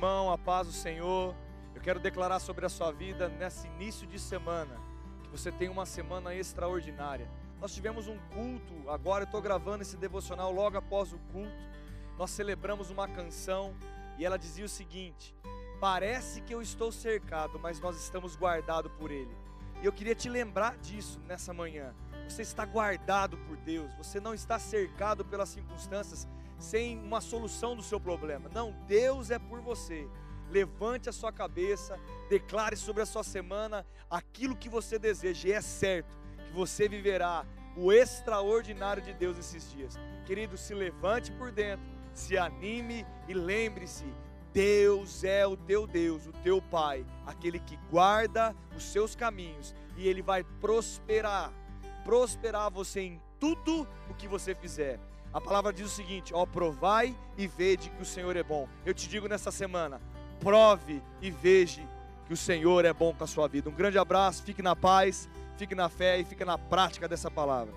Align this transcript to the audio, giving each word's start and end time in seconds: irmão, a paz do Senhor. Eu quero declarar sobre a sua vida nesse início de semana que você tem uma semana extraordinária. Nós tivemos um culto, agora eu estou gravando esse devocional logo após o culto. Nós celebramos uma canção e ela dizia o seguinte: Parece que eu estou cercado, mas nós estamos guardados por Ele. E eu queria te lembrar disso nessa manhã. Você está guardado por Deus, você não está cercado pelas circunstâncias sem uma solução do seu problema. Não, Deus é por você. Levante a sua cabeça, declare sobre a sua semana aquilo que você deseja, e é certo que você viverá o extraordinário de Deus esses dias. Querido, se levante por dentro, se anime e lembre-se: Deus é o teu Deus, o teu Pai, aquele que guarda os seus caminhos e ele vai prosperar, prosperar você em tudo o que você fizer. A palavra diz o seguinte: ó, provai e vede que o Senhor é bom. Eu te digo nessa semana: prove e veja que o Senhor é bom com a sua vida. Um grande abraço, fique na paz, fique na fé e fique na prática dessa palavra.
irmão, 0.00 0.32
a 0.32 0.38
paz 0.38 0.66
do 0.66 0.72
Senhor. 0.72 1.36
Eu 1.74 1.82
quero 1.82 2.00
declarar 2.00 2.38
sobre 2.38 2.64
a 2.64 2.70
sua 2.70 2.90
vida 2.90 3.28
nesse 3.28 3.66
início 3.66 4.06
de 4.06 4.18
semana 4.18 4.80
que 5.22 5.28
você 5.28 5.52
tem 5.52 5.68
uma 5.68 5.84
semana 5.84 6.34
extraordinária. 6.34 7.28
Nós 7.60 7.74
tivemos 7.74 8.08
um 8.08 8.16
culto, 8.32 8.88
agora 8.88 9.24
eu 9.24 9.26
estou 9.26 9.42
gravando 9.42 9.82
esse 9.82 9.98
devocional 9.98 10.50
logo 10.50 10.78
após 10.78 11.12
o 11.12 11.18
culto. 11.30 11.52
Nós 12.16 12.30
celebramos 12.30 12.88
uma 12.88 13.06
canção 13.06 13.74
e 14.16 14.24
ela 14.24 14.38
dizia 14.38 14.64
o 14.64 14.70
seguinte: 14.70 15.36
Parece 15.78 16.40
que 16.40 16.54
eu 16.54 16.62
estou 16.62 16.90
cercado, 16.90 17.58
mas 17.58 17.78
nós 17.78 18.00
estamos 18.00 18.34
guardados 18.34 18.90
por 18.92 19.10
Ele. 19.10 19.36
E 19.82 19.84
eu 19.84 19.92
queria 19.92 20.14
te 20.14 20.30
lembrar 20.30 20.78
disso 20.78 21.20
nessa 21.28 21.52
manhã. 21.52 21.94
Você 22.30 22.42
está 22.42 22.64
guardado 22.64 23.36
por 23.38 23.56
Deus, 23.56 23.92
você 23.94 24.20
não 24.20 24.32
está 24.32 24.56
cercado 24.56 25.24
pelas 25.24 25.48
circunstâncias 25.48 26.28
sem 26.60 26.96
uma 26.96 27.20
solução 27.20 27.74
do 27.74 27.82
seu 27.82 27.98
problema. 27.98 28.48
Não, 28.54 28.70
Deus 28.86 29.32
é 29.32 29.38
por 29.38 29.60
você. 29.60 30.08
Levante 30.48 31.08
a 31.08 31.12
sua 31.12 31.32
cabeça, 31.32 31.98
declare 32.28 32.76
sobre 32.76 33.02
a 33.02 33.06
sua 33.06 33.24
semana 33.24 33.84
aquilo 34.08 34.54
que 34.54 34.68
você 34.68 34.96
deseja, 34.96 35.48
e 35.48 35.52
é 35.52 35.60
certo 35.60 36.16
que 36.46 36.52
você 36.52 36.88
viverá 36.88 37.44
o 37.76 37.92
extraordinário 37.92 39.02
de 39.02 39.12
Deus 39.12 39.36
esses 39.36 39.68
dias. 39.72 39.98
Querido, 40.24 40.56
se 40.56 40.72
levante 40.72 41.32
por 41.32 41.50
dentro, 41.50 41.84
se 42.14 42.38
anime 42.38 43.04
e 43.26 43.34
lembre-se: 43.34 44.06
Deus 44.52 45.24
é 45.24 45.44
o 45.44 45.56
teu 45.56 45.84
Deus, 45.84 46.28
o 46.28 46.32
teu 46.44 46.62
Pai, 46.62 47.04
aquele 47.26 47.58
que 47.58 47.76
guarda 47.90 48.54
os 48.76 48.84
seus 48.84 49.16
caminhos 49.16 49.74
e 49.96 50.08
ele 50.08 50.22
vai 50.22 50.42
prosperar, 50.42 51.52
prosperar 52.04 52.70
você 52.70 53.00
em 53.00 53.20
tudo 53.38 53.86
o 54.08 54.14
que 54.14 54.28
você 54.28 54.54
fizer. 54.54 54.98
A 55.32 55.40
palavra 55.40 55.72
diz 55.72 55.86
o 55.86 55.94
seguinte: 55.94 56.34
ó, 56.34 56.44
provai 56.44 57.16
e 57.38 57.46
vede 57.46 57.90
que 57.90 58.02
o 58.02 58.06
Senhor 58.06 58.36
é 58.36 58.42
bom. 58.42 58.68
Eu 58.84 58.92
te 58.92 59.08
digo 59.08 59.28
nessa 59.28 59.50
semana: 59.50 60.00
prove 60.40 61.02
e 61.20 61.30
veja 61.30 61.82
que 62.26 62.32
o 62.32 62.36
Senhor 62.36 62.84
é 62.84 62.92
bom 62.92 63.14
com 63.14 63.24
a 63.24 63.26
sua 63.26 63.48
vida. 63.48 63.68
Um 63.68 63.74
grande 63.74 63.98
abraço, 63.98 64.42
fique 64.42 64.62
na 64.62 64.74
paz, 64.74 65.28
fique 65.56 65.74
na 65.74 65.88
fé 65.88 66.18
e 66.18 66.24
fique 66.24 66.44
na 66.44 66.58
prática 66.58 67.08
dessa 67.08 67.30
palavra. 67.30 67.74